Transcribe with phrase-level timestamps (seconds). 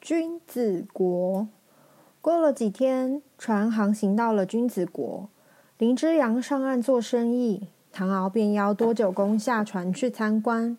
[0.00, 1.46] 君子国。
[2.22, 5.28] 过了几天，船航行到了君子国。
[5.76, 10.78] 林之阳上岸做生意，唐敖便邀多九公下船去参观。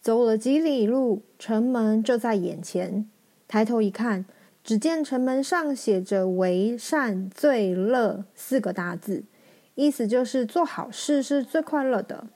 [0.00, 3.06] 走了几里路，城门就在眼前。
[3.46, 4.24] 抬头一看，
[4.64, 9.24] 只见城门上写着“为善最乐”四个大字，
[9.74, 12.26] 意思就是做好事是最快乐的。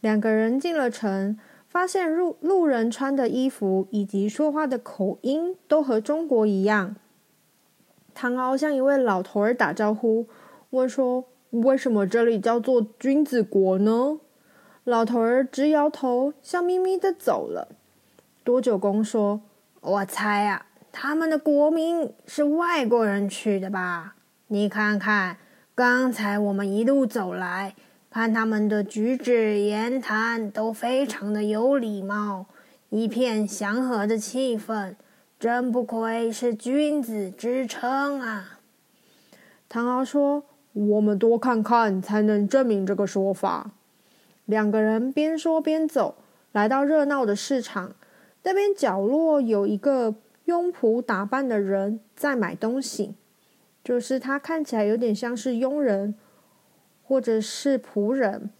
[0.00, 1.36] 两个人进了城。
[1.70, 6.96] 发现路路人穿的衣服以及说话的口音都和中国一样。
[8.12, 10.26] 唐敖向一位老头儿打招呼，
[10.70, 14.18] 问说：“为什么这里叫做君子国呢？”
[14.82, 17.68] 老头儿直摇头，笑眯眯的走了。
[18.42, 19.40] 多九公说
[19.80, 24.16] ：“我猜啊，他们的国名是外国人取的吧？
[24.48, 25.36] 你看看，
[25.76, 27.76] 刚才我们一路走来。”
[28.10, 32.46] 看他们的举止言谈都非常的有礼貌，
[32.88, 34.96] 一片祥和的气氛，
[35.38, 38.58] 真不愧是君子之称啊！
[39.68, 40.42] 唐敖说
[40.74, 43.70] ：“我们多看看才能证明这个说法。”
[44.44, 46.16] 两个人边说边走，
[46.50, 47.92] 来到热闹的市场，
[48.42, 53.14] 那边角落有一个佣仆打扮的人在买东西，
[53.84, 56.16] 就是他看起来有点像是佣人。
[57.10, 58.50] 或者是仆人，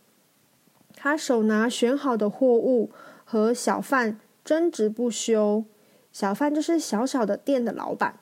[0.96, 2.90] 他手拿选好的货物
[3.24, 5.64] 和小贩争执不休。
[6.12, 8.18] 小贩就是小小的店的老板。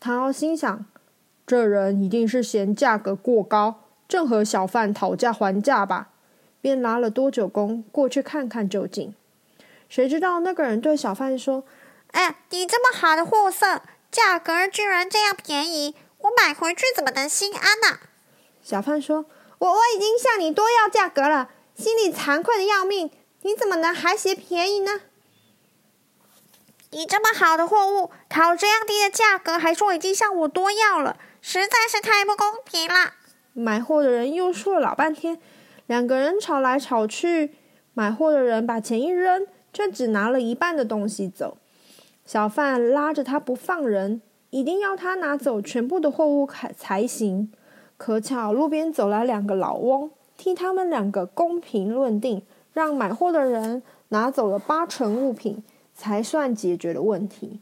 [0.00, 0.84] 唐敖心想，
[1.46, 6.08] 这人一定是嫌价格过高，正和小贩讨价还价吧，
[6.60, 9.14] 便拉了多九公过去看看究竟。
[9.88, 11.62] 谁知道那个人对小贩说
[12.10, 18.00] ：“哎，你这么好的货色，价格居然这样便宜，我买回去怎么能心安呢？”
[18.60, 19.26] 小贩说。
[19.58, 23.10] 我我已经向你多要价格了，心里惭愧的要命。
[23.42, 25.00] 你怎么能还嫌便宜呢？
[26.90, 33.14] 你这么好的货物，讨这样低的价格，还说已经向我多要了，实在是太不公平了。
[33.52, 35.38] 买货的人又说了老半天，
[35.86, 37.54] 两个人吵来吵去。
[37.94, 41.56] 买货的人把钱一扔，却只拿了一半的东西走。
[42.24, 47.52] 小贩拉着他不放人，一定要他拿走全部的货物才行。
[47.96, 52.42] 可巧路边走来两个老翁，替他们两个公平论定，
[52.72, 55.62] 让买货的人拿走了八成物品，
[55.94, 57.60] 才算解决了问题。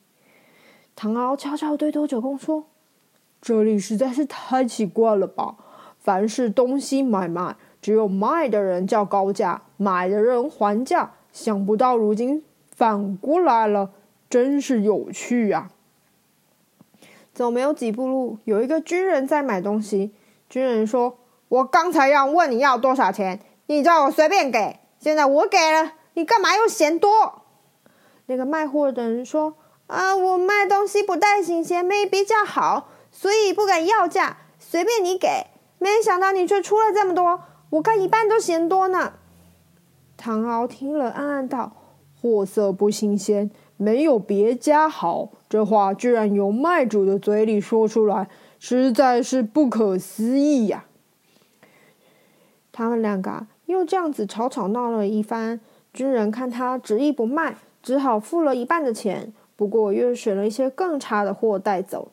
[0.97, 2.65] 唐敖悄悄对多九公说
[3.41, 5.57] ：“这里实在是太奇怪了吧！
[5.99, 11.13] 凡是东西买卖，只有卖的人叫高价，买的人还价。
[11.33, 13.91] 想不到如今反过来了，
[14.29, 16.99] 真是有趣呀、啊！”
[17.33, 20.13] 走没有几步路，有一个军人在买东西。
[20.55, 21.19] 军人说
[21.51, 24.79] ：“我刚才要问你要多少钱，你叫我随便给。
[25.01, 27.43] 现在我给了，你干嘛又嫌多？”
[28.27, 29.57] 那个卖货的人说
[29.89, 35.27] ：“啊，我卖东西不带新鲜，没比较好，所以不敢要价，随便你给。
[35.81, 39.15] 没想到你却出了这么多，我看一半都嫌多呢。”
[40.17, 41.73] 唐敖听了，暗暗道
[42.23, 48.29] ：“货色不新鲜，没有别家好，这话居然由卖主的嘴里说出来。”
[48.67, 50.87] 实在是不可思议呀！
[52.73, 55.61] 他们两个又这样子吵吵闹了一番。
[55.93, 59.35] 军人看他执意不卖，只好付了一半的钱。
[59.55, 62.11] 不过又选了一些更差的货带走。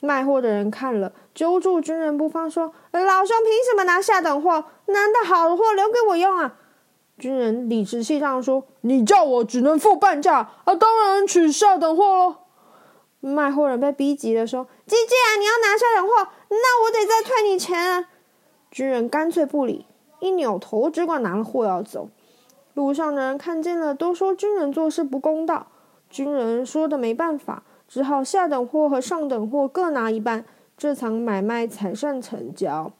[0.00, 4.64] 卖货的人看了，揪住军人不放，说：“老兄，凭什么拿下等货？
[4.86, 6.56] 难道好的货留给我用啊？”
[7.20, 12.36] 军人理直气壮说：“你叫我只能付半价，啊，当然取下等货喽。”
[13.20, 18.08] 卖货人被逼急了，说：“既然你要拿下等货，那我得再退你钱啊！”
[18.70, 19.86] 军人干脆不理，
[20.20, 22.08] 一扭头，只管拿了货要走。
[22.74, 25.66] 路上的人看见了，都说军人做事不公道。
[26.08, 30.44] 军人说的没办法，只好下等货和上等货各拿一半，
[30.76, 32.92] 这场买卖才算成交。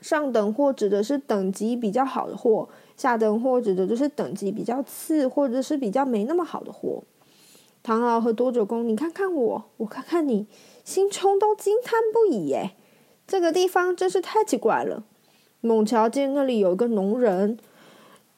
[0.00, 7.02] 上等货指的是等级比较好的货，下等货指的就是等级比较次或者是比较没那么好的货。
[7.86, 10.48] 唐敖和多九公，你看看我，我看看你，
[10.84, 12.48] 心中都惊叹不已。
[12.48, 12.72] 耶，
[13.28, 15.04] 这个地方真是太奇怪了。
[15.60, 17.56] 猛瞧见那里有个农人，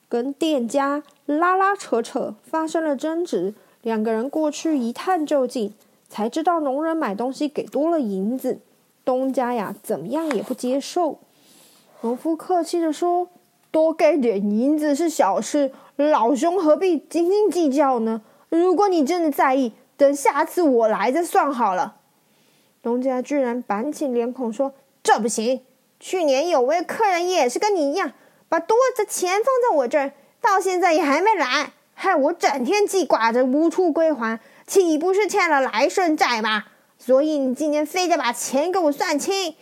[0.07, 5.73] 跟店家拉拉扯扯，发生了争执，两个人过去一探究竟，
[6.11, 8.61] 才知道农人买东西给多了银子，
[9.03, 11.21] 东家呀怎么样也不接受。
[12.03, 13.31] 农夫客气地说
[13.73, 18.21] ：“多给点银子是小事，老兄何必斤斤计较呢？
[18.49, 21.97] 如果你真的在意，等下次我来再算好了。”
[22.83, 24.73] 东家居然板起脸孔说
[25.03, 25.63] ：“这不行！
[26.01, 28.13] 去年有位客人也是跟你一样，
[28.49, 36.67] 把多的钱放在我这儿，到现在也还没来。”害我整天记挂着无处归还，岂不是欠了来生债吗？
[36.97, 39.57] 所以你今天非得把钱给我算清。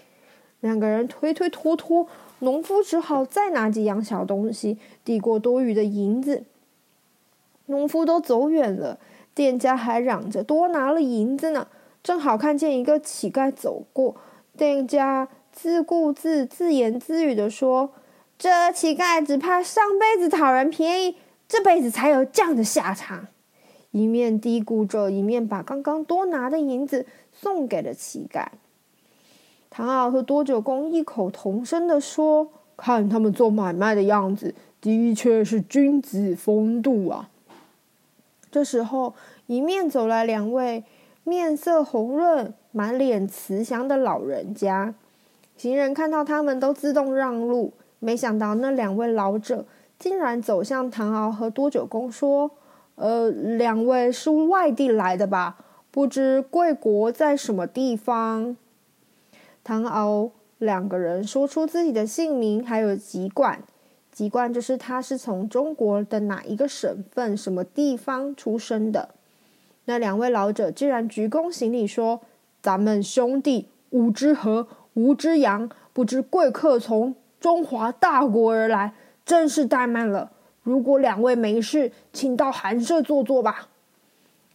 [0.60, 2.06] 两个人推推拖拖，
[2.40, 6.44] 农夫只好再拿几样小东西抵过多余的银子。
[7.66, 8.98] 农夫都走远了，
[9.34, 11.68] 店家还嚷着多拿了银子呢。
[12.02, 14.16] 正好看见一个乞丐走过，
[14.56, 17.90] 店家自顾自自言自语地说
[18.38, 21.16] ：“这乞丐只怕上辈子讨人便宜。”
[21.48, 23.28] 这辈子才有这样的下场，
[23.92, 28.46] 一面嘀咕着，一面把刚刚多拿的银子送给了乞丐。
[29.70, 37.30] 唐敖和多九公异口同声地说：“看他们做买卖的样子，的确是君子风度啊。”
[38.56, 39.12] 这时候，
[39.48, 40.82] 迎面走来两位
[41.24, 44.94] 面色红润、满脸慈祥的老人家。
[45.58, 49.66] 行人看到他们都自动让路，没想到那两位老者。
[49.98, 52.50] 竟然走向唐敖和多九公说
[52.96, 55.58] ：“呃，两位是外地来的吧？
[55.90, 58.56] 不知贵国在什么地方？”
[59.62, 63.62] 唐敖两个人说出自己的姓名，还有籍贯。
[64.16, 69.10] 籍贯就是他是从中国的哪一个省份、什么地方出生的。
[69.84, 72.22] 那两位老者居然鞠躬行礼说
[72.62, 78.94] ：“咱们兄弟吾之和，吾之阳，不知贵客从中华大国而来。”
[79.26, 80.30] 真是怠慢了。
[80.62, 83.68] 如果两位没事，请到寒舍坐坐吧。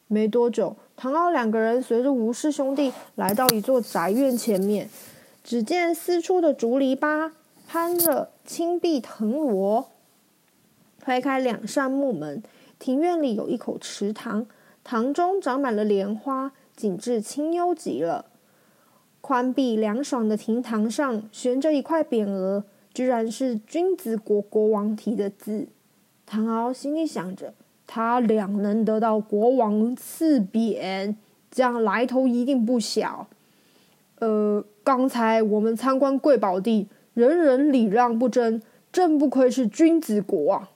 [0.08, 4.90] 没多久，唐敖两个人随着吴氏兄弟来到一座宅院前面，
[5.44, 7.30] 只见四处的竹篱笆
[7.74, 9.92] 攀着青碧藤萝，
[11.00, 12.44] 推开两扇木门，
[12.78, 14.46] 庭院里有一口池塘，
[14.84, 18.26] 塘中长满了莲花，景致清幽极了。
[19.22, 22.66] 宽碧凉爽的亭堂上悬着一块匾额。
[22.94, 25.70] 居然是君子国国王题的字，
[26.26, 27.54] 唐敖心里想着，
[27.88, 31.16] 他俩能得到国王赐匾，
[31.50, 33.28] 这样来头一定不小。
[34.20, 38.62] 呃，刚才我们参观贵宝地，人人礼让不争，
[38.92, 40.70] 真不愧是君子国啊！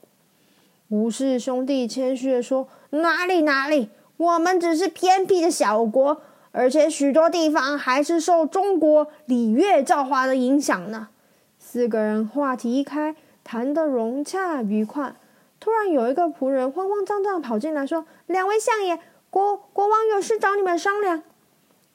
[0.90, 6.22] 吴氏兄弟谦虚地说：“哪里哪里，我们只是偏僻的小国，
[6.52, 11.08] 而且许多地方还是受中国礼乐教化的影响呢。”
[11.58, 15.16] 四个人话题一开，谈得融洽愉快。
[15.60, 19.00] 突然有一个仆人慌慌张张跑进来，说：“两位相爷，
[19.30, 21.24] 国国王有事找你们商量。”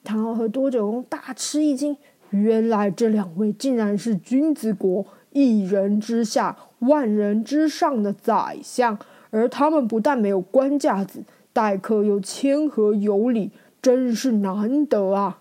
[0.03, 1.95] 唐敖和多九公大吃一惊，
[2.31, 8.97] 原来这两位竟然是君子国一人之下、万人之上的宰相，
[9.29, 11.23] 而他们不但没有官架子，
[11.53, 13.51] 待客又谦和有礼，
[13.81, 15.39] 真是难得啊！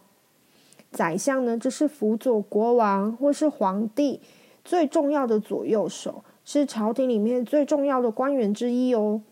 [0.92, 4.20] 宰相呢，就是辅佐国王或是皇帝
[4.64, 9.22] 最重要的左右手，是朝廷里面最重要的官员之一哦。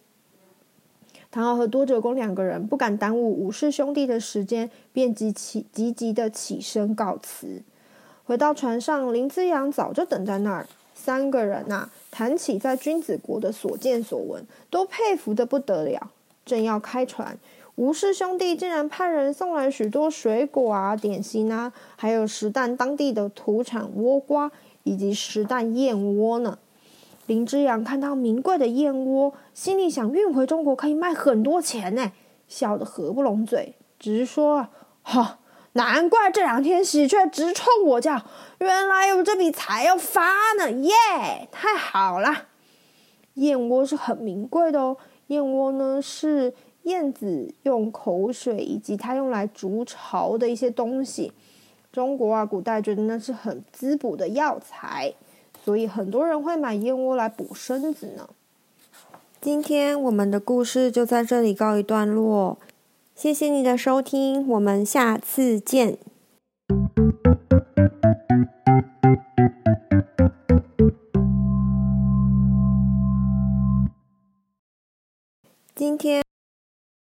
[1.31, 7.63] 唐敖和多九公两个人不敢耽误吴氏兄弟的时间，便急起急急的起身告辞。
[8.25, 10.67] 回到船上，林资阳早就等在那儿。
[10.95, 16.11] 三个人呐、谈起在君子国的所见所闻，都佩服得不得了。
[16.45, 17.39] 正要开船。
[17.77, 24.51] 吴氏兄弟竟然派人送来许多水果啊、点心啊，还有石蛋当地的土产倭瓜
[24.83, 26.59] 以及石蛋燕窝呢。
[27.29, 32.11] 林之阳看到名贵的燕窝，心里想运回中国可以卖很多钱呢，
[32.49, 34.67] 笑得合不拢嘴，直说
[35.03, 35.39] ：“哈，
[35.75, 38.21] 难怪这两天喜鹊直冲我叫，
[38.59, 40.71] 原来有这笔财要发呢！
[40.73, 40.93] 耶，
[41.53, 42.47] 太好了！
[43.35, 44.97] 燕窝是很名贵的哦，
[45.29, 46.53] 燕窝呢是。”
[46.85, 51.31] 燕子用口水以及它用来筑巢的一些东西，
[51.93, 55.13] 中国啊，古代觉得那是很滋补的药材，
[55.69, 58.31] 所以很多人会买燕窝来补身子呢。
[59.39, 62.57] 今天我们的故事就在这里告一段落，
[63.15, 65.99] 谢谢你的收听，我们下次见。